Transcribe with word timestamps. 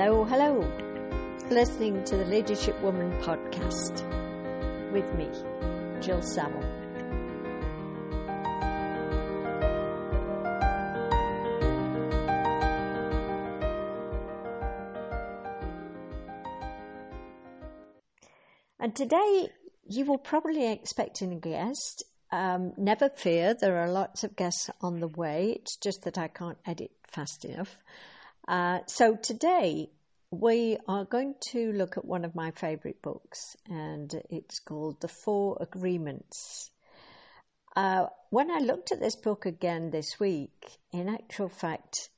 Hello, 0.00 0.22
hello. 0.22 0.60
Listening 1.50 2.04
to 2.04 2.16
the 2.16 2.24
Leadership 2.26 2.80
Woman 2.82 3.10
podcast 3.20 4.00
with 4.92 5.12
me, 5.16 5.28
Jill 6.00 6.22
Saville. 6.22 6.62
And 18.78 18.94
today 18.94 19.48
you 19.88 20.04
will 20.04 20.18
probably 20.18 20.70
expect 20.70 21.22
a 21.22 21.26
guest. 21.26 22.04
Um, 22.30 22.72
never 22.76 23.08
fear, 23.08 23.52
there 23.60 23.78
are 23.78 23.90
lots 23.90 24.22
of 24.22 24.36
guests 24.36 24.70
on 24.80 25.00
the 25.00 25.08
way. 25.08 25.56
It's 25.58 25.76
just 25.76 26.02
that 26.02 26.18
I 26.18 26.28
can't 26.28 26.58
edit 26.64 26.92
fast 27.02 27.44
enough. 27.44 27.76
Uh, 28.48 28.78
so 28.86 29.14
today 29.14 29.90
we 30.30 30.78
are 30.88 31.04
going 31.04 31.34
to 31.50 31.70
look 31.72 31.98
at 31.98 32.04
one 32.06 32.24
of 32.24 32.34
my 32.34 32.50
favourite 32.50 33.02
books, 33.02 33.54
and 33.68 34.22
it's 34.30 34.58
called 34.58 35.02
The 35.02 35.08
Four 35.08 35.58
Agreements. 35.60 36.70
Uh, 37.76 38.06
when 38.30 38.50
I 38.50 38.60
looked 38.60 38.90
at 38.90 39.00
this 39.00 39.16
book 39.16 39.44
again 39.44 39.90
this 39.90 40.18
week, 40.18 40.78
in 40.94 41.10
actual 41.10 41.50
fact, 41.50 42.08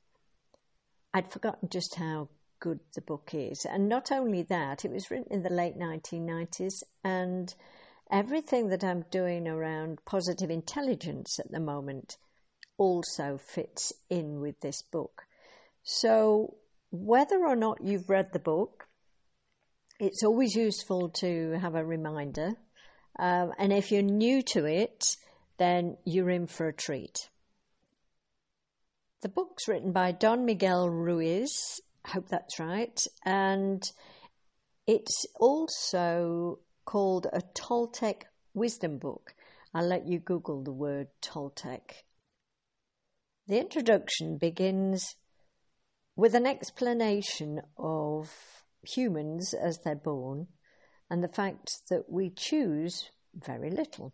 I'd 1.12 1.32
forgotten 1.32 1.68
just 1.68 1.96
how 1.96 2.28
good 2.60 2.78
the 2.94 3.00
book 3.00 3.30
is. 3.32 3.66
And 3.68 3.88
not 3.88 4.12
only 4.12 4.42
that, 4.42 4.84
it 4.84 4.92
was 4.92 5.10
written 5.10 5.32
in 5.32 5.42
the 5.42 5.50
late 5.50 5.76
1990s, 5.76 6.84
and 7.02 7.52
everything 8.08 8.68
that 8.68 8.84
I'm 8.84 9.04
doing 9.10 9.48
around 9.48 9.98
positive 10.04 10.50
intelligence 10.50 11.40
at 11.40 11.50
the 11.50 11.58
moment 11.58 12.18
also 12.78 13.36
fits 13.36 13.92
in 14.08 14.40
with 14.40 14.60
this 14.60 14.82
book. 14.82 15.24
So, 15.82 16.56
whether 16.90 17.38
or 17.46 17.56
not 17.56 17.82
you've 17.82 18.10
read 18.10 18.32
the 18.32 18.38
book, 18.38 18.88
it's 19.98 20.22
always 20.24 20.54
useful 20.54 21.10
to 21.20 21.58
have 21.60 21.74
a 21.74 21.84
reminder. 21.84 22.52
Um, 23.18 23.52
and 23.58 23.72
if 23.72 23.92
you're 23.92 24.02
new 24.02 24.42
to 24.54 24.64
it, 24.64 25.16
then 25.58 25.96
you're 26.04 26.30
in 26.30 26.46
for 26.46 26.68
a 26.68 26.72
treat. 26.72 27.28
The 29.22 29.28
book's 29.28 29.68
written 29.68 29.92
by 29.92 30.12
Don 30.12 30.46
Miguel 30.46 30.88
Ruiz, 30.88 31.80
I 32.06 32.12
hope 32.12 32.28
that's 32.28 32.58
right, 32.58 32.98
and 33.26 33.82
it's 34.86 35.26
also 35.38 36.60
called 36.86 37.26
a 37.30 37.42
Toltec 37.54 38.22
wisdom 38.54 38.96
book. 38.96 39.34
I'll 39.74 39.86
let 39.86 40.06
you 40.06 40.18
Google 40.18 40.64
the 40.64 40.72
word 40.72 41.08
Toltec. 41.20 42.04
The 43.46 43.60
introduction 43.60 44.38
begins 44.38 45.14
with 46.16 46.34
an 46.34 46.46
explanation 46.46 47.60
of 47.78 48.30
humans 48.82 49.54
as 49.54 49.78
they're 49.78 49.94
born 49.94 50.46
and 51.10 51.22
the 51.22 51.28
fact 51.28 51.82
that 51.90 52.04
we 52.08 52.30
choose 52.30 53.10
very 53.34 53.70
little. 53.70 54.12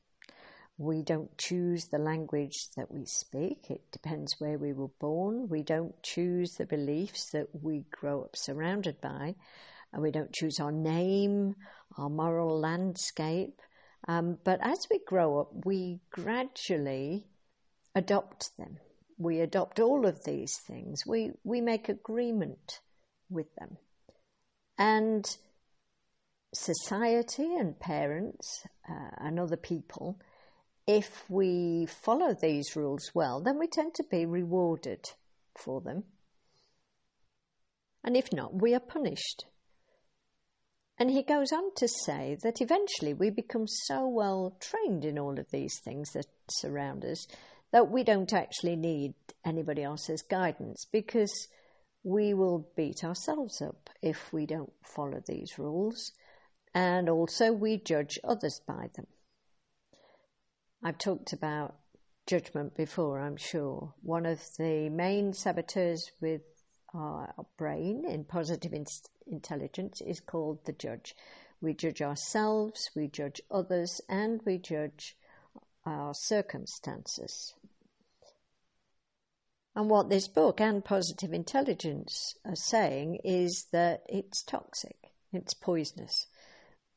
We 0.78 1.02
don't 1.02 1.36
choose 1.38 1.86
the 1.86 1.98
language 1.98 2.68
that 2.76 2.90
we 2.90 3.06
speak. 3.06 3.70
It 3.70 3.90
depends 3.92 4.36
where 4.38 4.58
we 4.58 4.72
were 4.72 4.92
born. 5.00 5.48
We 5.48 5.62
don't 5.62 5.94
choose 6.02 6.52
the 6.52 6.66
beliefs 6.66 7.30
that 7.30 7.48
we 7.52 7.86
grow 7.90 8.22
up 8.22 8.36
surrounded 8.36 9.00
by. 9.00 9.36
And 9.92 10.02
we 10.02 10.10
don't 10.10 10.34
choose 10.34 10.60
our 10.60 10.72
name, 10.72 11.54
our 11.96 12.10
moral 12.10 12.60
landscape. 12.60 13.60
Um, 14.06 14.36
but 14.44 14.60
as 14.62 14.86
we 14.90 15.00
grow 15.06 15.40
up, 15.40 15.64
we 15.64 16.00
gradually 16.10 17.26
adopt 17.94 18.54
them 18.58 18.76
we 19.18 19.40
adopt 19.40 19.80
all 19.80 20.06
of 20.06 20.24
these 20.24 20.56
things. 20.66 21.00
We, 21.06 21.32
we 21.44 21.60
make 21.60 21.88
agreement 21.88 22.80
with 23.30 23.54
them. 23.56 23.78
And 24.78 25.24
society 26.54 27.54
and 27.56 27.78
parents 27.78 28.62
uh, 28.88 29.10
and 29.18 29.38
other 29.40 29.56
people, 29.56 30.18
if 30.86 31.24
we 31.28 31.86
follow 31.86 32.34
these 32.34 32.76
rules 32.76 33.10
well, 33.14 33.40
then 33.40 33.58
we 33.58 33.66
tend 33.66 33.94
to 33.94 34.04
be 34.10 34.26
rewarded 34.26 35.04
for 35.56 35.80
them. 35.80 36.04
And 38.04 38.16
if 38.16 38.32
not, 38.32 38.54
we 38.54 38.74
are 38.74 38.80
punished. 38.80 39.46
And 40.98 41.10
he 41.10 41.22
goes 41.22 41.52
on 41.52 41.74
to 41.76 41.88
say 41.88 42.38
that 42.42 42.60
eventually 42.60 43.12
we 43.12 43.30
become 43.30 43.66
so 43.66 44.08
well 44.08 44.56
trained 44.60 45.04
in 45.04 45.18
all 45.18 45.38
of 45.38 45.50
these 45.50 45.78
things 45.84 46.12
that 46.12 46.26
surround 46.48 47.04
us 47.04 47.26
that 47.76 47.90
we 47.90 48.02
don't 48.02 48.32
actually 48.32 48.74
need 48.74 49.12
anybody 49.44 49.82
else's 49.82 50.22
guidance 50.22 50.86
because 50.90 51.46
we 52.02 52.32
will 52.32 52.66
beat 52.74 53.04
ourselves 53.04 53.60
up 53.60 53.90
if 54.00 54.32
we 54.32 54.46
don't 54.46 54.72
follow 54.82 55.20
these 55.26 55.58
rules, 55.58 56.12
and 56.74 57.10
also 57.10 57.52
we 57.52 57.76
judge 57.76 58.18
others 58.24 58.62
by 58.66 58.88
them. 58.96 59.06
I've 60.82 60.96
talked 60.96 61.34
about 61.34 61.74
judgment 62.26 62.74
before, 62.74 63.20
I'm 63.20 63.36
sure. 63.36 63.92
One 64.00 64.24
of 64.24 64.40
the 64.56 64.88
main 64.88 65.34
saboteurs 65.34 66.10
with 66.18 66.40
our 66.94 67.44
brain 67.58 68.04
in 68.08 68.24
positive 68.24 68.72
in- 68.72 68.86
intelligence 69.26 70.00
is 70.00 70.20
called 70.20 70.64
the 70.64 70.72
judge. 70.72 71.14
We 71.60 71.74
judge 71.74 72.00
ourselves, 72.00 72.88
we 72.96 73.08
judge 73.08 73.42
others, 73.50 74.00
and 74.08 74.40
we 74.46 74.56
judge 74.56 75.14
our 75.86 76.14
circumstances. 76.14 77.54
And 79.76 79.90
what 79.90 80.08
this 80.08 80.26
book 80.26 80.58
and 80.58 80.82
positive 80.82 81.34
intelligence 81.34 82.34
are 82.46 82.56
saying 82.56 83.20
is 83.22 83.66
that 83.72 84.04
it's 84.08 84.42
toxic, 84.42 84.96
it's 85.34 85.52
poisonous 85.52 86.28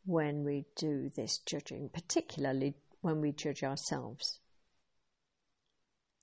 when 0.05 0.45
we 0.45 0.65
do 0.77 1.09
this 1.09 1.39
judging, 1.39 1.89
particularly 1.89 2.75
when 3.01 3.19
we 3.19 3.33
judge 3.33 3.63
ourselves. 3.63 4.39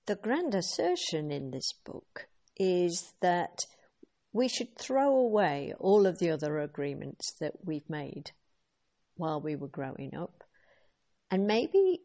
The 0.06 0.16
grand 0.16 0.54
assertion 0.54 1.30
in 1.30 1.50
this 1.50 1.74
book 1.84 2.26
is 2.56 3.12
that 3.20 3.66
we 4.32 4.48
should 4.48 4.78
throw 4.78 5.14
away 5.14 5.74
all 5.78 6.06
of 6.06 6.18
the 6.20 6.30
other 6.30 6.58
agreements 6.60 7.34
that 7.38 7.52
we've 7.66 7.90
made 7.90 8.30
while 9.16 9.42
we 9.42 9.56
were 9.56 9.68
growing 9.68 10.14
up 10.14 10.42
and 11.30 11.46
maybe 11.46 12.00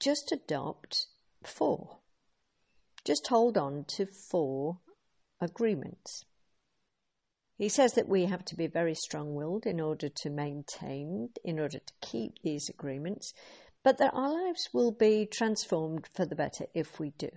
just 0.00 0.32
adopt 0.32 1.06
four. 1.44 1.98
Just 3.04 3.26
hold 3.28 3.58
on 3.58 3.84
to 3.96 4.06
four 4.06 4.78
agreements. 5.40 6.24
He 7.58 7.68
says 7.68 7.94
that 7.94 8.08
we 8.08 8.26
have 8.26 8.44
to 8.46 8.56
be 8.56 8.66
very 8.66 8.94
strong 8.94 9.34
willed 9.34 9.66
in 9.66 9.80
order 9.80 10.08
to 10.08 10.30
maintain, 10.30 11.30
in 11.44 11.58
order 11.58 11.78
to 11.78 11.92
keep 12.00 12.40
these 12.42 12.68
agreements, 12.68 13.32
but 13.82 13.98
that 13.98 14.14
our 14.14 14.32
lives 14.32 14.68
will 14.72 14.92
be 14.92 15.26
transformed 15.26 16.08
for 16.14 16.24
the 16.24 16.36
better 16.36 16.66
if 16.74 16.98
we 16.98 17.10
do. 17.10 17.30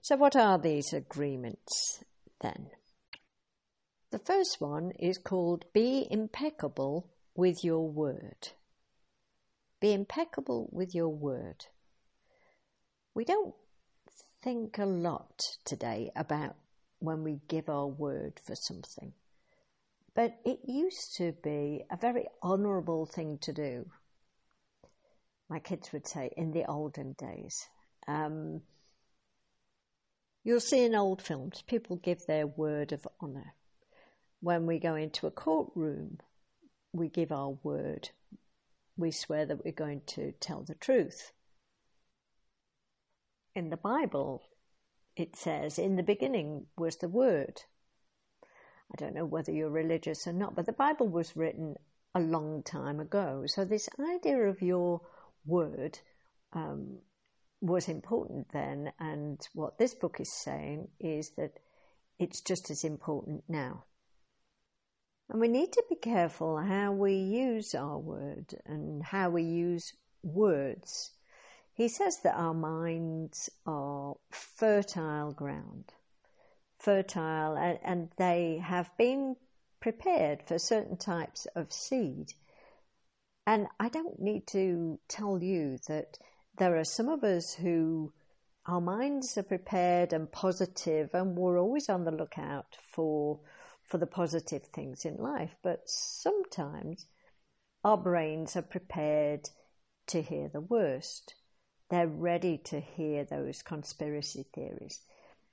So, 0.00 0.16
what 0.16 0.34
are 0.34 0.58
these 0.58 0.92
agreements 0.92 2.02
then? 2.40 2.70
The 4.10 4.18
first 4.18 4.60
one 4.60 4.90
is 4.98 5.16
called 5.18 5.64
Be 5.72 6.06
Impeccable 6.10 7.08
with 7.34 7.64
Your 7.64 7.88
Word. 7.88 8.48
Be 9.82 9.92
impeccable 9.92 10.68
with 10.70 10.94
your 10.94 11.08
word. 11.08 11.66
We 13.14 13.24
don't 13.24 13.54
think 14.42 14.78
a 14.78 14.86
lot 14.86 15.40
today 15.64 16.10
about 16.16 16.56
when 16.98 17.22
we 17.22 17.40
give 17.48 17.68
our 17.68 17.86
word 17.86 18.40
for 18.44 18.54
something. 18.54 19.12
But 20.14 20.38
it 20.44 20.60
used 20.66 21.16
to 21.16 21.32
be 21.42 21.84
a 21.90 21.96
very 21.96 22.26
honourable 22.42 23.06
thing 23.06 23.38
to 23.42 23.52
do. 23.52 23.86
My 25.48 25.58
kids 25.58 25.92
would 25.92 26.06
say 26.06 26.30
in 26.36 26.52
the 26.52 26.64
olden 26.66 27.14
days. 27.18 27.68
Um, 28.08 28.62
you'll 30.44 30.60
see 30.60 30.84
in 30.84 30.94
old 30.94 31.22
films, 31.22 31.62
people 31.66 31.96
give 31.96 32.26
their 32.26 32.46
word 32.46 32.92
of 32.92 33.06
honour. 33.22 33.54
When 34.40 34.66
we 34.66 34.78
go 34.78 34.94
into 34.94 35.26
a 35.26 35.30
courtroom, 35.30 36.18
we 36.92 37.08
give 37.08 37.32
our 37.32 37.50
word 37.62 38.10
we 38.96 39.10
swear 39.10 39.46
that 39.46 39.64
we're 39.64 39.72
going 39.72 40.02
to 40.06 40.32
tell 40.32 40.62
the 40.62 40.74
truth. 40.74 41.32
In 43.54 43.68
the 43.68 43.76
Bible, 43.76 44.48
it 45.14 45.36
says, 45.36 45.78
In 45.78 45.96
the 45.96 46.02
beginning 46.02 46.68
was 46.76 46.96
the 46.96 47.08
Word. 47.08 47.62
I 48.92 48.94
don't 48.96 49.14
know 49.14 49.26
whether 49.26 49.52
you're 49.52 49.70
religious 49.70 50.26
or 50.26 50.32
not, 50.32 50.54
but 50.54 50.66
the 50.66 50.72
Bible 50.72 51.08
was 51.08 51.36
written 51.36 51.76
a 52.14 52.20
long 52.20 52.62
time 52.62 53.00
ago. 53.00 53.44
So, 53.46 53.64
this 53.64 53.88
idea 53.98 54.48
of 54.48 54.62
your 54.62 55.00
word 55.46 55.98
um, 56.52 56.98
was 57.60 57.88
important 57.88 58.52
then. 58.52 58.92
And 58.98 59.40
what 59.54 59.78
this 59.78 59.94
book 59.94 60.20
is 60.20 60.32
saying 60.32 60.88
is 61.00 61.30
that 61.36 61.58
it's 62.18 62.40
just 62.40 62.70
as 62.70 62.84
important 62.84 63.44
now. 63.48 63.84
And 65.28 65.40
we 65.40 65.48
need 65.48 65.72
to 65.72 65.84
be 65.88 65.96
careful 65.96 66.58
how 66.58 66.92
we 66.92 67.14
use 67.14 67.74
our 67.74 67.98
word 67.98 68.54
and 68.66 69.02
how 69.02 69.30
we 69.30 69.42
use 69.42 69.92
words. 70.22 71.12
He 71.82 71.88
says 71.88 72.18
that 72.18 72.36
our 72.36 72.54
minds 72.54 73.50
are 73.66 74.14
fertile 74.30 75.32
ground. 75.32 75.92
fertile 76.78 77.56
and, 77.56 77.80
and 77.82 78.12
they 78.16 78.58
have 78.58 78.96
been 78.96 79.34
prepared 79.80 80.44
for 80.44 80.60
certain 80.60 80.96
types 80.96 81.46
of 81.56 81.72
seed. 81.72 82.34
And 83.48 83.66
I 83.80 83.88
don't 83.88 84.20
need 84.20 84.46
to 84.46 85.00
tell 85.08 85.42
you 85.42 85.78
that 85.88 86.18
there 86.56 86.76
are 86.76 86.84
some 86.84 87.08
of 87.08 87.24
us 87.24 87.54
who 87.54 88.12
our 88.64 88.80
minds 88.80 89.36
are 89.36 89.42
prepared 89.42 90.12
and 90.12 90.30
positive 90.30 91.12
and 91.12 91.36
we're 91.36 91.58
always 91.58 91.88
on 91.88 92.04
the 92.04 92.12
lookout 92.12 92.76
for 92.80 93.40
for 93.82 93.98
the 93.98 94.06
positive 94.06 94.66
things 94.66 95.04
in 95.04 95.16
life. 95.16 95.56
But 95.64 95.90
sometimes 95.90 97.08
our 97.82 97.98
brains 97.98 98.54
are 98.54 98.62
prepared 98.62 99.50
to 100.06 100.22
hear 100.22 100.48
the 100.48 100.60
worst. 100.60 101.34
They're 101.92 102.08
ready 102.08 102.56
to 102.56 102.80
hear 102.80 103.22
those 103.22 103.60
conspiracy 103.60 104.46
theories. 104.54 105.02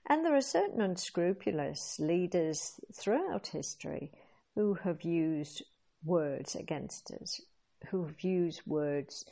And 0.07 0.23
there 0.23 0.37
are 0.37 0.41
certain 0.41 0.79
unscrupulous 0.79 1.99
leaders 1.99 2.79
throughout 2.93 3.47
history 3.47 4.13
who 4.55 4.75
have 4.75 5.03
used 5.03 5.61
words 6.01 6.55
against 6.55 7.11
us, 7.11 7.41
who 7.89 8.05
have 8.05 8.21
used 8.21 8.61
words 8.65 9.25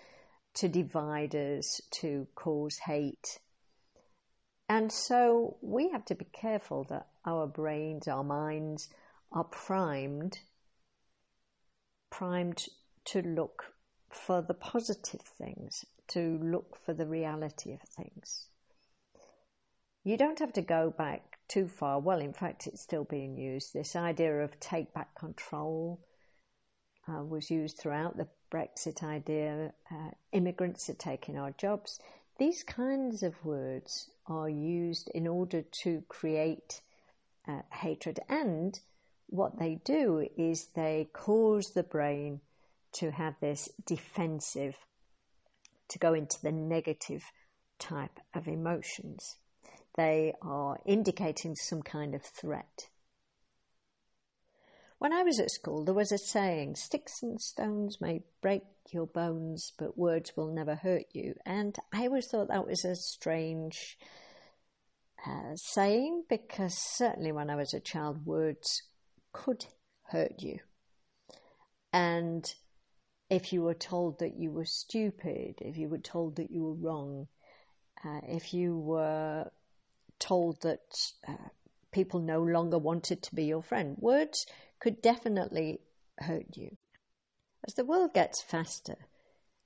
to 0.56 0.68
divide 0.68 1.34
us, 1.34 1.80
to 2.02 2.28
cause 2.36 2.78
hate. 2.80 3.40
And 4.68 4.92
so 4.92 5.56
we 5.62 5.88
have 5.92 6.04
to 6.08 6.16
be 6.16 6.26
careful 6.26 6.84
that 6.90 7.08
our 7.24 7.48
brains, 7.48 8.10
our 8.10 8.26
minds 8.26 8.90
are 9.32 9.46
primed, 9.46 10.40
primed 12.10 12.66
to 13.06 13.22
look 13.22 13.64
for 14.10 14.42
the 14.42 14.54
positive 14.54 15.22
things, 15.22 15.86
to 16.10 16.40
look 16.42 16.78
for 16.86 16.94
the 16.94 17.06
reality 17.06 17.74
of 17.74 17.82
things. 17.82 18.48
You 20.04 20.18
don't 20.18 20.40
have 20.40 20.54
to 20.54 20.62
go 20.62 20.90
back 20.90 21.38
too 21.48 21.68
far. 21.68 22.00
Well, 22.00 22.20
in 22.20 22.34
fact, 22.34 22.68
it's 22.68 22.82
still 22.82 23.04
being 23.04 23.38
used. 23.38 23.74
This 23.74 23.96
idea 23.96 24.42
of 24.42 24.60
take 24.60 24.94
back 24.94 25.14
control 25.16 26.00
uh, 27.08 27.24
was 27.24 27.52
used 27.52 27.78
throughout 27.78 28.18
the 28.18 28.28
Brexit 28.52 29.04
idea. 29.04 29.74
Uh, 29.92 30.12
immigrants 30.32 30.90
are 30.90 30.94
taking 30.94 31.38
our 31.38 31.52
jobs. 31.52 32.00
These 32.40 32.64
kinds 32.64 33.24
of 33.24 33.44
words 33.44 34.10
are 34.28 34.50
used 34.50 35.10
in 35.14 35.28
order 35.28 35.64
to 35.84 36.04
create 36.08 36.82
uh, 37.48 37.62
hatred, 37.72 38.20
and 38.30 38.80
what 39.28 39.58
they 39.60 39.76
do 39.84 40.28
is 40.38 40.68
they 40.68 41.10
cause 41.14 41.72
the 41.72 41.84
brain 41.84 42.42
to 42.94 43.12
have 43.12 43.36
this 43.40 43.70
defensive, 43.86 44.76
to 45.90 46.00
go 46.00 46.14
into 46.14 46.42
the 46.42 46.52
negative 46.52 47.24
type 47.80 48.20
of 48.34 48.48
emotions. 48.48 49.38
They 49.96 50.34
are 50.42 50.78
indicating 50.86 51.56
some 51.56 51.82
kind 51.82 52.14
of 52.14 52.24
threat. 52.24 52.90
When 55.00 55.14
I 55.14 55.24
was 55.24 55.40
at 55.40 55.52
school, 55.52 55.84
there 55.86 55.94
was 55.94 56.12
a 56.12 56.18
saying 56.18 56.76
sticks 56.76 57.22
and 57.22 57.40
stones 57.40 58.02
may 58.02 58.24
break 58.42 58.64
your 58.92 59.06
bones, 59.06 59.72
but 59.78 59.98
words 59.98 60.36
will 60.36 60.52
never 60.52 60.76
hurt 60.76 61.06
you. 61.14 61.36
And 61.46 61.76
I 61.94 62.08
always 62.08 62.28
thought 62.28 62.48
that 62.48 62.66
was 62.66 62.84
a 62.84 62.96
strange 62.96 63.98
uh, 65.26 65.56
saying 65.56 66.24
because 66.30 66.76
certainly 66.76 67.32
when 67.32 67.50
I 67.50 67.56
was 67.56 67.74
a 67.74 67.80
child, 67.80 68.26
words 68.26 68.82
could 69.34 69.66
hurt 70.10 70.42
you. 70.42 70.60
And 71.94 72.44
if 73.30 73.52
you 73.52 73.62
were 73.62 73.74
told 73.74 74.20
that 74.20 74.38
you 74.38 74.52
were 74.52 74.66
stupid, 74.66 75.56
if 75.60 75.78
you 75.78 75.90
were 75.90 75.98
told 75.98 76.38
that 76.38 76.52
you 76.52 76.64
were 76.64 76.74
wrong, 76.74 77.28
uh, 78.06 78.22
if 78.28 78.54
you 78.54 78.78
were 78.78 79.50
told 80.20 80.62
that 80.62 80.80
uh, 81.28 81.50
people 81.92 82.20
no 82.20 82.42
longer 82.42 82.78
wanted 82.78 83.22
to 83.24 83.36
be 83.36 83.46
your 83.46 83.64
friend, 83.64 83.98
words 84.00 84.46
could 84.80 85.02
definitely 85.02 85.80
hurt 86.20 86.56
you. 86.56 86.78
As 87.68 87.74
the 87.74 87.86
world 87.86 88.14
gets 88.14 88.42
faster 88.42 88.96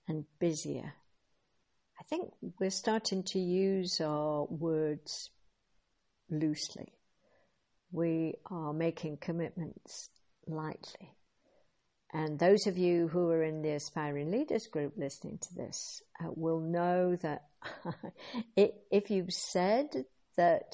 and 0.08 0.26
busier, 0.40 0.94
I 2.00 2.04
think 2.04 2.32
we're 2.60 2.72
starting 2.72 3.24
to 3.26 3.40
use 3.40 4.02
our 4.02 4.46
words 4.46 5.30
loosely. 6.32 6.94
We 7.92 8.36
are 8.50 8.74
making 8.74 9.18
commitments 9.18 10.10
lightly. 10.48 11.14
And 12.14 12.38
those 12.38 12.68
of 12.68 12.78
you 12.78 13.08
who 13.08 13.30
are 13.30 13.44
in 13.44 13.62
the 13.62 13.72
Aspiring 13.72 14.32
Leaders 14.32 14.68
group 14.68 14.94
listening 14.98 15.40
to 15.40 15.56
this 15.56 16.02
uh, 16.22 16.28
will 16.36 16.60
know 16.60 17.16
that 17.18 17.46
if 18.58 19.10
you've 19.10 19.32
said 19.32 19.88
that 20.36 20.74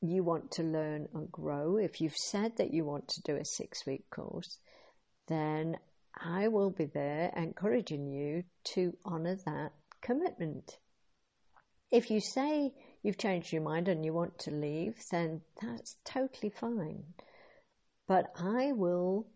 you 0.00 0.24
want 0.24 0.50
to 0.52 0.64
learn 0.64 1.08
and 1.14 1.30
grow, 1.30 1.76
if 1.76 2.00
you've 2.00 2.16
said 2.16 2.56
that 2.56 2.74
you 2.74 2.84
want 2.84 3.06
to 3.08 3.22
do 3.22 3.36
a 3.36 3.44
six 3.44 3.86
week 3.86 4.04
course, 4.10 4.58
then 5.28 5.76
I 6.20 6.48
will 6.48 6.70
be 6.70 6.86
there 6.86 7.32
encouraging 7.36 8.08
you 8.08 8.42
to 8.74 8.96
honour 9.06 9.36
that 9.46 9.72
commitment. 10.00 10.78
If 11.92 12.10
you 12.10 12.20
say 12.20 12.74
you've 13.02 13.18
changed 13.18 13.52
your 13.52 13.62
mind 13.62 13.86
and 13.86 14.04
you 14.04 14.12
want 14.12 14.38
to 14.40 14.50
leave, 14.50 14.96
then 15.12 15.42
that's 15.60 15.96
totally 16.04 16.50
fine. 16.50 17.04
But 18.08 18.32
I 18.36 18.72
will 18.72 19.28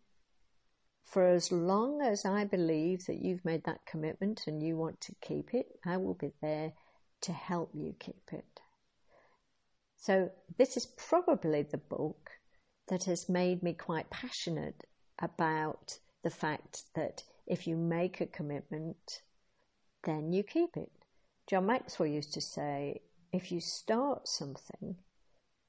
for 1.06 1.24
as 1.28 1.52
long 1.52 2.02
as 2.02 2.24
I 2.24 2.44
believe 2.44 3.06
that 3.06 3.22
you've 3.22 3.44
made 3.44 3.64
that 3.64 3.86
commitment 3.86 4.42
and 4.48 4.60
you 4.60 4.76
want 4.76 5.00
to 5.02 5.14
keep 5.20 5.54
it, 5.54 5.78
I 5.84 5.96
will 5.98 6.14
be 6.14 6.32
there 6.42 6.72
to 7.22 7.32
help 7.32 7.70
you 7.74 7.94
keep 7.98 8.32
it. 8.32 8.60
So, 9.96 10.30
this 10.58 10.76
is 10.76 10.84
probably 10.84 11.62
the 11.62 11.78
book 11.78 12.30
that 12.88 13.04
has 13.04 13.28
made 13.28 13.62
me 13.62 13.72
quite 13.72 14.10
passionate 14.10 14.84
about 15.20 15.98
the 16.22 16.30
fact 16.30 16.82
that 16.96 17.22
if 17.46 17.66
you 17.66 17.76
make 17.76 18.20
a 18.20 18.26
commitment, 18.26 19.22
then 20.02 20.32
you 20.32 20.42
keep 20.42 20.76
it. 20.76 20.90
John 21.48 21.66
Maxwell 21.66 22.08
used 22.08 22.32
to 22.34 22.40
say, 22.40 23.00
if 23.32 23.52
you 23.52 23.60
start 23.60 24.26
something, 24.26 24.96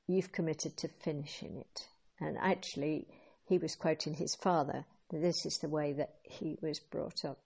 you've 0.08 0.32
committed 0.32 0.78
to 0.78 0.88
finishing 0.88 1.58
it. 1.58 1.88
And 2.20 2.38
actually, 2.40 3.08
he 3.46 3.60
was 3.60 3.76
quoting 3.76 4.16
his 4.16 4.36
father 4.36 4.86
this 5.12 5.46
is 5.46 5.58
the 5.60 5.70
way 5.70 5.94
that 5.94 6.16
he 6.24 6.58
was 6.62 6.80
brought 6.80 7.26
up. 7.26 7.40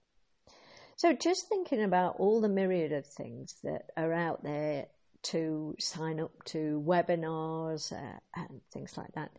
So, 0.96 1.14
just 1.14 1.48
thinking 1.48 1.84
about 1.84 2.18
all 2.20 2.42
the 2.42 2.50
myriad 2.50 2.92
of 2.92 3.06
things 3.06 3.56
that 3.64 3.90
are 3.98 4.14
out 4.14 4.44
there 4.44 4.88
to 5.24 5.76
sign 5.80 6.20
up 6.20 6.32
to 6.46 6.84
webinars 6.86 7.92
uh, 7.92 8.20
and 8.36 8.62
things 8.72 8.98
like 8.98 9.12
that, 9.14 9.32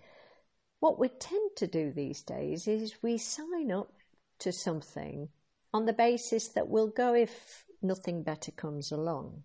what 0.81 0.99
we 0.99 1.09
tend 1.09 1.51
to 1.57 1.67
do 1.67 1.93
these 1.93 2.23
days 2.23 2.67
is 2.67 3.03
we 3.03 3.19
sign 3.19 3.71
up 3.71 3.93
to 4.41 4.53
something 4.53 5.29
on 5.73 5.87
the 5.87 5.93
basis 5.93 6.49
that 6.49 6.69
we'll 6.69 6.89
go 6.89 7.15
if 7.15 7.65
nothing 7.81 8.23
better 8.23 8.51
comes 8.51 8.91
along. 8.91 9.45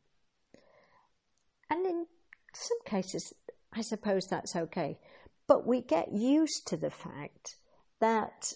And 1.69 1.85
in 1.85 2.05
some 2.53 2.79
cases, 2.85 3.33
I 3.73 3.81
suppose 3.81 4.27
that's 4.27 4.55
okay. 4.55 4.97
But 5.47 5.67
we 5.67 5.81
get 5.81 6.11
used 6.11 6.67
to 6.67 6.77
the 6.77 6.89
fact 6.89 7.55
that 7.99 8.53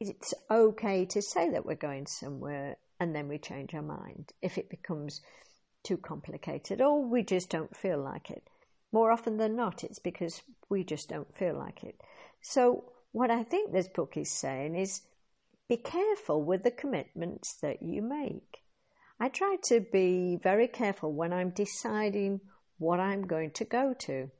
it's 0.00 0.32
okay 0.50 1.04
to 1.04 1.20
say 1.20 1.50
that 1.50 1.66
we're 1.66 1.74
going 1.74 2.06
somewhere 2.06 2.78
and 2.98 3.14
then 3.14 3.28
we 3.28 3.38
change 3.38 3.74
our 3.74 3.82
mind 3.82 4.32
if 4.40 4.56
it 4.56 4.70
becomes 4.70 5.20
too 5.82 5.98
complicated 5.98 6.80
or 6.80 7.04
we 7.04 7.22
just 7.22 7.50
don't 7.50 7.76
feel 7.76 7.98
like 8.02 8.30
it. 8.30 8.42
More 8.92 9.12
often 9.12 9.36
than 9.36 9.54
not, 9.54 9.84
it's 9.84 9.98
because 9.98 10.42
we 10.68 10.84
just 10.84 11.08
don't 11.08 11.36
feel 11.36 11.56
like 11.56 11.84
it. 11.84 12.00
So, 12.40 12.92
what 13.12 13.30
I 13.30 13.42
think 13.42 13.72
this 13.72 13.88
book 13.88 14.16
is 14.16 14.30
saying 14.30 14.74
is 14.74 15.02
be 15.68 15.76
careful 15.76 16.42
with 16.42 16.64
the 16.64 16.70
commitments 16.70 17.54
that 17.60 17.82
you 17.82 18.02
make. 18.02 18.62
I 19.20 19.28
try 19.28 19.56
to 19.64 19.80
be 19.80 20.38
very 20.42 20.66
careful 20.66 21.12
when 21.12 21.32
I'm 21.32 21.50
deciding 21.50 22.40
what 22.78 23.00
I'm 23.00 23.26
going 23.26 23.50
to 23.52 23.64
go 23.64 23.94
to. 24.00 24.30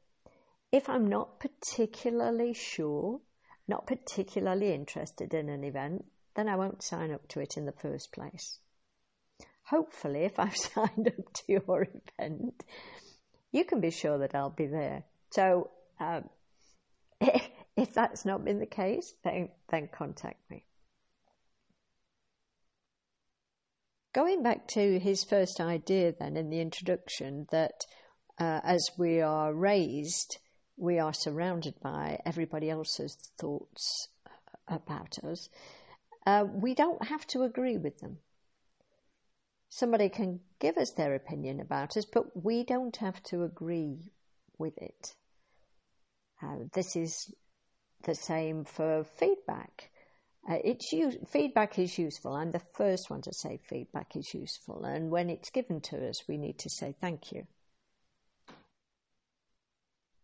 If 0.72 0.88
I'm 0.88 1.06
not 1.06 1.38
particularly 1.38 2.54
sure 2.54 3.20
not 3.70 3.86
particularly 3.86 4.74
interested 4.74 5.32
in 5.32 5.48
an 5.48 5.62
event, 5.62 6.04
then 6.34 6.48
I 6.48 6.56
won't 6.56 6.82
sign 6.82 7.12
up 7.12 7.26
to 7.28 7.40
it 7.40 7.56
in 7.56 7.66
the 7.66 7.72
first 7.72 8.12
place. 8.12 8.58
Hopefully, 9.62 10.24
if 10.24 10.38
I've 10.40 10.56
signed 10.74 11.06
up 11.06 11.32
to 11.32 11.42
your 11.46 11.86
event, 12.18 12.64
you 13.52 13.64
can 13.64 13.80
be 13.80 13.92
sure 13.92 14.18
that 14.18 14.34
I'll 14.34 14.50
be 14.50 14.66
there. 14.66 15.04
So, 15.30 15.70
um, 16.00 16.28
if 17.20 17.94
that's 17.94 18.24
not 18.24 18.44
been 18.44 18.58
the 18.58 18.66
case, 18.66 19.14
then, 19.22 19.50
then 19.70 19.88
contact 19.92 20.50
me. 20.50 20.64
Going 24.12 24.42
back 24.42 24.66
to 24.68 24.98
his 24.98 25.22
first 25.22 25.60
idea, 25.60 26.12
then 26.18 26.36
in 26.36 26.50
the 26.50 26.60
introduction, 26.60 27.46
that 27.52 27.84
uh, 28.40 28.60
as 28.64 28.90
we 28.98 29.20
are 29.20 29.54
raised, 29.54 30.38
we 30.80 30.98
are 30.98 31.12
surrounded 31.12 31.74
by 31.82 32.18
everybody 32.24 32.70
else's 32.70 33.14
thoughts 33.38 34.08
about 34.66 35.18
us, 35.22 35.48
uh, 36.26 36.44
we 36.50 36.74
don't 36.74 37.04
have 37.04 37.26
to 37.26 37.42
agree 37.42 37.76
with 37.76 37.98
them. 38.00 38.18
Somebody 39.68 40.08
can 40.08 40.40
give 40.58 40.78
us 40.78 40.92
their 40.92 41.14
opinion 41.14 41.60
about 41.60 41.96
us, 41.96 42.04
but 42.04 42.44
we 42.44 42.64
don't 42.64 42.96
have 42.96 43.22
to 43.24 43.44
agree 43.44 43.98
with 44.58 44.76
it. 44.78 45.14
Uh, 46.42 46.56
this 46.72 46.96
is 46.96 47.32
the 48.04 48.14
same 48.14 48.64
for 48.64 49.04
feedback. 49.04 49.90
Uh, 50.48 50.56
it's 50.64 50.92
feedback 51.28 51.78
is 51.78 51.98
useful. 51.98 52.32
I'm 52.32 52.50
the 52.50 52.62
first 52.74 53.10
one 53.10 53.20
to 53.22 53.32
say 53.32 53.60
feedback 53.68 54.16
is 54.16 54.32
useful, 54.32 54.84
and 54.84 55.10
when 55.10 55.28
it's 55.28 55.50
given 55.50 55.80
to 55.82 56.08
us, 56.08 56.26
we 56.26 56.38
need 56.38 56.58
to 56.60 56.70
say 56.70 56.94
thank 57.00 57.32
you. 57.32 57.46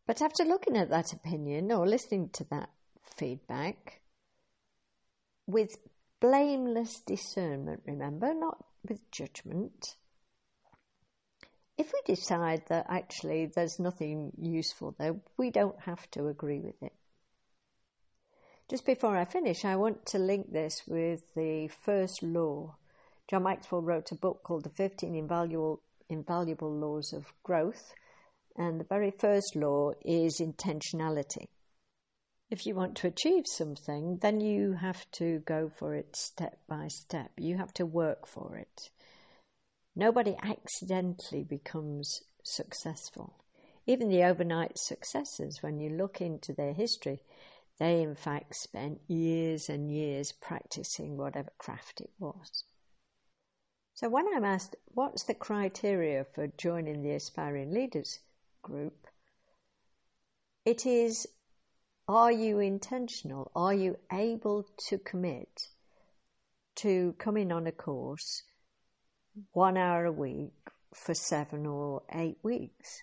But 0.06 0.22
after 0.22 0.44
looking 0.44 0.76
at 0.76 0.90
that 0.90 1.12
opinion 1.12 1.72
or 1.72 1.86
listening 1.86 2.28
to 2.30 2.44
that 2.44 2.70
feedback 3.02 4.00
with 5.46 5.76
blameless 6.20 7.00
discernment, 7.00 7.82
remember, 7.86 8.32
not 8.32 8.64
with 8.88 9.10
judgment, 9.10 9.96
if 11.76 11.92
we 11.92 12.14
decide 12.14 12.62
that 12.68 12.86
actually 12.88 13.46
there's 13.46 13.78
nothing 13.78 14.32
useful 14.38 14.94
there, 14.98 15.16
we 15.36 15.50
don't 15.50 15.78
have 15.80 16.10
to 16.12 16.28
agree 16.28 16.60
with 16.60 16.82
it. 16.82 16.92
Just 18.68 18.86
before 18.86 19.16
I 19.16 19.24
finish, 19.24 19.64
I 19.64 19.76
want 19.76 20.06
to 20.06 20.18
link 20.18 20.50
this 20.50 20.82
with 20.86 21.34
the 21.34 21.68
first 21.68 22.22
law. 22.22 22.76
John 23.28 23.42
Maxwell 23.42 23.82
wrote 23.82 24.10
a 24.12 24.16
book 24.16 24.42
called 24.42 24.64
The 24.64 24.70
15 24.70 25.14
Invaluable, 25.14 25.82
Invaluable 26.08 26.72
Laws 26.72 27.12
of 27.12 27.32
Growth, 27.42 27.92
and 28.56 28.80
the 28.80 28.84
very 28.84 29.10
first 29.10 29.54
law 29.54 29.92
is 30.04 30.40
intentionality. 30.40 31.46
If 32.48 32.64
you 32.64 32.74
want 32.74 32.96
to 32.98 33.08
achieve 33.08 33.46
something, 33.46 34.18
then 34.18 34.40
you 34.40 34.74
have 34.74 35.10
to 35.12 35.40
go 35.40 35.68
for 35.68 35.94
it 35.94 36.16
step 36.16 36.60
by 36.68 36.88
step. 36.88 37.32
You 37.36 37.56
have 37.58 37.72
to 37.74 37.84
work 37.84 38.26
for 38.26 38.56
it. 38.56 38.90
Nobody 39.94 40.36
accidentally 40.42 41.42
becomes 41.42 42.22
successful. 42.44 43.34
Even 43.86 44.08
the 44.08 44.24
overnight 44.24 44.78
successes, 44.78 45.62
when 45.62 45.78
you 45.80 45.90
look 45.90 46.20
into 46.20 46.52
their 46.52 46.72
history, 46.72 47.22
they, 47.78 48.00
in 48.02 48.14
fact, 48.14 48.54
spent 48.54 49.00
years 49.08 49.68
and 49.68 49.90
years 49.90 50.32
practicing 50.32 51.16
whatever 51.16 51.50
craft 51.58 52.00
it 52.00 52.10
was. 52.18 52.64
So, 53.94 54.08
when 54.08 54.26
I'm 54.34 54.44
asked 54.44 54.76
what's 54.86 55.24
the 55.24 55.34
criteria 55.34 56.24
for 56.24 56.46
joining 56.46 57.02
the 57.02 57.12
Aspiring 57.12 57.72
Leaders 57.72 58.20
group, 58.66 59.06
it 60.64 60.84
is 60.84 61.26
are 62.08 62.32
you 62.32 62.60
intentional? 62.60 63.50
Are 63.54 63.74
you 63.74 63.96
able 64.12 64.64
to 64.88 64.98
commit 64.98 65.68
to 66.76 67.14
coming 67.18 67.50
on 67.52 67.66
a 67.66 67.72
course 67.72 68.42
one 69.52 69.76
hour 69.76 70.04
a 70.04 70.12
week 70.12 70.52
for 70.94 71.14
seven 71.14 71.66
or 71.66 72.02
eight 72.12 72.38
weeks? 72.42 73.02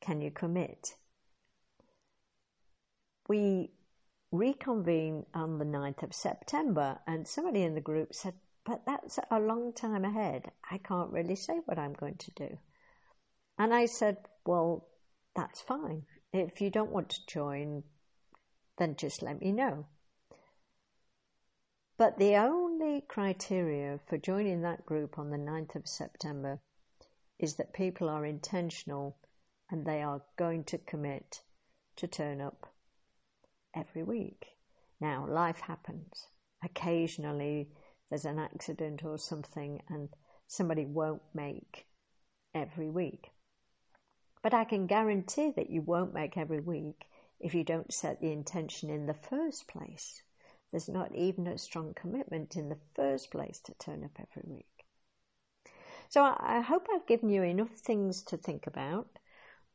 Can 0.00 0.20
you 0.20 0.30
commit? 0.30 0.94
We 3.28 3.70
reconvene 4.32 5.26
on 5.34 5.58
the 5.58 5.64
9th 5.64 6.02
of 6.02 6.14
September, 6.14 6.98
and 7.06 7.28
somebody 7.28 7.62
in 7.62 7.74
the 7.74 7.80
group 7.80 8.14
said, 8.14 8.34
But 8.64 8.84
that's 8.86 9.18
a 9.30 9.38
long 9.38 9.72
time 9.72 10.04
ahead. 10.04 10.50
I 10.68 10.78
can't 10.78 11.12
really 11.12 11.36
say 11.36 11.60
what 11.64 11.78
I'm 11.78 11.92
going 11.92 12.16
to 12.16 12.30
do. 12.32 12.58
And 13.58 13.72
I 13.72 13.86
said, 13.86 14.16
Well, 14.44 14.88
that's 15.34 15.60
fine. 15.60 16.02
If 16.32 16.60
you 16.60 16.70
don't 16.70 16.92
want 16.92 17.10
to 17.10 17.26
join, 17.26 17.84
then 18.78 18.96
just 18.96 19.22
let 19.22 19.40
me 19.40 19.52
know. 19.52 19.86
But 21.98 22.18
the 22.18 22.36
only 22.36 23.02
criteria 23.06 24.00
for 24.08 24.18
joining 24.18 24.62
that 24.62 24.86
group 24.86 25.18
on 25.18 25.30
the 25.30 25.36
9th 25.36 25.76
of 25.76 25.86
September 25.86 26.60
is 27.38 27.56
that 27.56 27.74
people 27.74 28.08
are 28.08 28.24
intentional 28.24 29.16
and 29.70 29.84
they 29.84 30.02
are 30.02 30.22
going 30.36 30.64
to 30.64 30.78
commit 30.78 31.42
to 31.96 32.06
turn 32.06 32.40
up 32.40 32.66
every 33.74 34.02
week. 34.02 34.46
Now, 35.00 35.26
life 35.28 35.60
happens. 35.60 36.28
Occasionally, 36.64 37.68
there's 38.08 38.24
an 38.24 38.38
accident 38.38 39.04
or 39.04 39.18
something, 39.18 39.82
and 39.88 40.08
somebody 40.46 40.84
won't 40.84 41.22
make 41.34 41.86
every 42.54 42.90
week. 42.90 43.30
But 44.42 44.54
I 44.54 44.64
can 44.64 44.86
guarantee 44.86 45.52
that 45.56 45.70
you 45.70 45.82
won't 45.82 46.14
make 46.14 46.36
every 46.36 46.60
week 46.60 47.06
if 47.38 47.54
you 47.54 47.64
don't 47.64 47.92
set 47.92 48.20
the 48.20 48.32
intention 48.32 48.90
in 48.90 49.06
the 49.06 49.14
first 49.14 49.68
place. 49.68 50.22
There's 50.70 50.88
not 50.88 51.14
even 51.14 51.46
a 51.46 51.58
strong 51.58 51.94
commitment 51.94 52.56
in 52.56 52.68
the 52.68 52.78
first 52.94 53.30
place 53.30 53.60
to 53.60 53.74
turn 53.74 54.04
up 54.04 54.18
every 54.18 54.50
week. 54.50 54.66
So 56.08 56.22
I 56.22 56.60
hope 56.60 56.88
I've 56.92 57.06
given 57.06 57.28
you 57.28 57.42
enough 57.42 57.70
things 57.70 58.22
to 58.24 58.36
think 58.36 58.66
about 58.66 59.06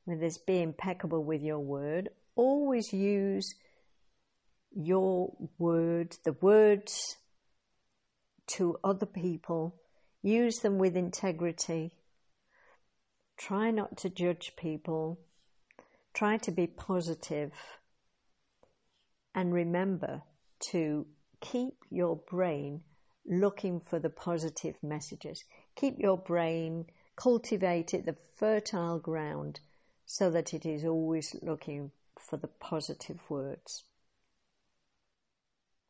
with 0.05 0.19
this 0.19 0.37
be 0.37 0.61
impeccable 0.61 1.23
with 1.23 1.41
your 1.41 1.59
word. 1.59 2.09
Always 2.35 2.93
use 2.93 3.55
your 4.75 5.33
word, 5.57 6.15
the 6.23 6.33
words 6.33 7.17
to 8.47 8.77
other 8.83 9.05
people, 9.05 9.75
use 10.21 10.59
them 10.59 10.77
with 10.77 10.95
integrity. 10.95 11.93
Try 13.37 13.71
not 13.71 13.97
to 13.97 14.09
judge 14.09 14.55
people. 14.55 15.19
Try 16.13 16.37
to 16.37 16.51
be 16.51 16.67
positive. 16.67 17.53
And 19.33 19.53
remember 19.53 20.23
to 20.71 21.05
keep 21.39 21.75
your 21.89 22.15
brain 22.15 22.81
looking 23.25 23.79
for 23.79 23.99
the 23.99 24.09
positive 24.09 24.75
messages. 24.81 25.43
Keep 25.75 25.99
your 25.99 26.17
brain, 26.17 26.85
cultivate 27.15 27.93
it, 27.93 28.05
the 28.05 28.17
fertile 28.35 28.99
ground, 28.99 29.59
so 30.05 30.31
that 30.31 30.53
it 30.53 30.65
is 30.65 30.83
always 30.83 31.35
looking 31.41 31.91
for 32.17 32.37
the 32.37 32.47
positive 32.47 33.19
words 33.29 33.83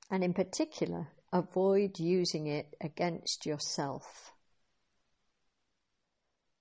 and 0.09 0.23
in 0.23 0.33
particular, 0.33 1.07
avoid 1.33 1.99
using 1.99 2.47
it 2.47 2.75
against 2.79 3.45
yourself. 3.45 4.31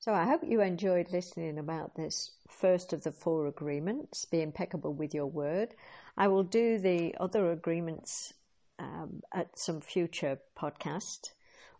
So 0.06 0.14
I 0.14 0.24
hope 0.24 0.42
you 0.46 0.60
enjoyed 0.60 1.10
listening 1.10 1.58
about 1.58 1.96
this 1.96 2.30
first 2.48 2.92
of 2.92 3.02
the 3.02 3.10
four 3.10 3.48
agreements, 3.48 4.24
be 4.24 4.40
impeccable 4.40 4.94
with 4.94 5.12
your 5.12 5.26
word. 5.26 5.74
I 6.16 6.28
will 6.28 6.44
do 6.44 6.78
the 6.78 7.16
other 7.18 7.50
agreements 7.50 8.32
um, 8.78 9.22
at 9.34 9.58
some 9.58 9.80
future 9.80 10.38
podcast 10.56 11.30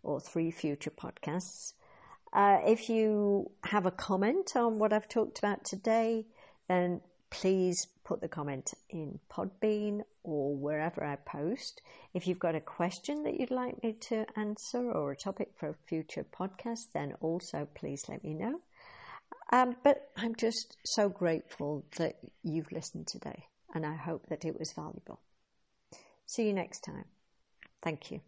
or 0.03 0.19
three 0.19 0.51
future 0.51 0.91
podcasts. 0.91 1.71
Uh, 2.33 2.59
if 2.65 2.89
you 2.89 3.49
have 3.63 3.85
a 3.85 3.91
comment 3.91 4.57
on 4.57 4.77
what 4.77 4.91
I've 4.91 5.07
talked 5.07 5.39
about 5.39 5.63
today, 5.63 6.25
then 6.67 6.99
please 7.29 7.87
put 8.07 8.21
the 8.21 8.27
comment 8.29 8.73
in 8.89 9.19
Podbean 9.29 10.01
or 10.23 10.55
wherever 10.55 11.03
I 11.03 11.17
post. 11.17 11.81
If 12.13 12.25
you've 12.25 12.39
got 12.39 12.55
a 12.55 12.61
question 12.61 13.23
that 13.23 13.37
you'd 13.37 13.51
like 13.51 13.83
me 13.83 13.93
to 14.09 14.25
answer 14.37 14.91
or 14.91 15.11
a 15.11 15.15
topic 15.15 15.49
for 15.57 15.67
a 15.69 15.75
future 15.87 16.25
podcast, 16.39 16.93
then 16.93 17.15
also 17.19 17.67
please 17.75 18.05
let 18.07 18.23
me 18.23 18.33
know. 18.33 18.61
Um, 19.51 19.75
but 19.83 20.09
I'm 20.15 20.35
just 20.35 20.77
so 20.85 21.09
grateful 21.09 21.83
that 21.97 22.15
you've 22.43 22.71
listened 22.71 23.07
today, 23.07 23.45
and 23.73 23.85
I 23.85 23.95
hope 23.95 24.25
that 24.29 24.45
it 24.45 24.57
was 24.57 24.71
valuable. 24.71 25.19
See 26.25 26.47
you 26.47 26.53
next 26.53 26.85
time. 26.85 27.05
Thank 27.81 28.11
you. 28.11 28.21